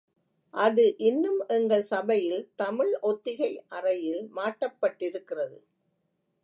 அது 0.53 0.83
இன்னும் 0.99 1.41
எங்கள் 1.47 1.83
சபையில் 1.83 2.41
தமிழ் 2.55 2.93
ஒத்திகை 3.01 3.51
அறையில் 3.67 4.23
மாட்டப்பட்டிருக்கிறது. 4.35 5.57